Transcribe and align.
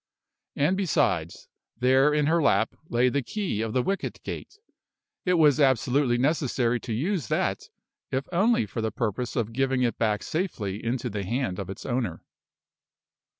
And 0.55 0.75
besides, 0.75 1.47
there 1.77 2.11
in 2.11 2.25
her 2.25 2.41
lap 2.41 2.73
lay 2.89 3.07
the 3.07 3.21
key 3.21 3.61
of 3.61 3.73
the 3.73 3.83
wicket 3.83 4.19
gate. 4.23 4.57
It 5.25 5.35
was 5.35 5.59
absolutely 5.59 6.17
necessary 6.17 6.79
to 6.79 6.91
use 6.91 7.27
that, 7.27 7.69
if 8.09 8.27
only 8.31 8.65
for 8.65 8.81
the 8.81 8.89
purpose 8.91 9.35
of 9.35 9.53
giving 9.53 9.83
it 9.83 9.99
back 9.99 10.23
safely 10.23 10.83
into 10.83 11.07
the 11.07 11.21
hand 11.23 11.59
of 11.59 11.69
its 11.69 11.85
owner. 11.85 12.23